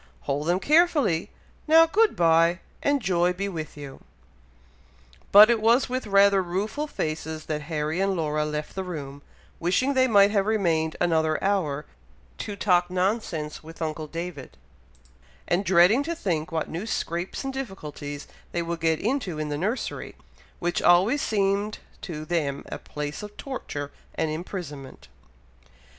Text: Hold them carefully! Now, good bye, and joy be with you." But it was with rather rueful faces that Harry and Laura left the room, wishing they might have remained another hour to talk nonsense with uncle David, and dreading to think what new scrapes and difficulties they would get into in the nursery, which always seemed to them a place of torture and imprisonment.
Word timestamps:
Hold 0.21 0.47
them 0.47 0.59
carefully! 0.59 1.29
Now, 1.67 1.85
good 1.85 2.15
bye, 2.15 2.61
and 2.81 3.03
joy 3.03 3.33
be 3.33 3.47
with 3.47 3.77
you." 3.77 4.01
But 5.31 5.51
it 5.51 5.61
was 5.61 5.89
with 5.89 6.07
rather 6.07 6.41
rueful 6.41 6.87
faces 6.87 7.45
that 7.45 7.61
Harry 7.69 7.99
and 8.01 8.15
Laura 8.15 8.43
left 8.43 8.73
the 8.73 8.83
room, 8.83 9.21
wishing 9.59 9.93
they 9.93 10.07
might 10.07 10.31
have 10.31 10.47
remained 10.47 10.95
another 10.99 11.37
hour 11.43 11.85
to 12.39 12.55
talk 12.55 12.89
nonsense 12.89 13.61
with 13.63 13.79
uncle 13.79 14.07
David, 14.07 14.57
and 15.47 15.63
dreading 15.63 16.01
to 16.01 16.15
think 16.15 16.51
what 16.51 16.67
new 16.67 16.87
scrapes 16.87 17.43
and 17.43 17.53
difficulties 17.53 18.27
they 18.53 18.63
would 18.63 18.79
get 18.79 18.99
into 18.99 19.37
in 19.37 19.49
the 19.49 19.55
nursery, 19.57 20.15
which 20.57 20.81
always 20.81 21.21
seemed 21.21 21.77
to 22.01 22.25
them 22.25 22.63
a 22.69 22.79
place 22.79 23.21
of 23.21 23.37
torture 23.37 23.91
and 24.15 24.31
imprisonment. 24.31 25.09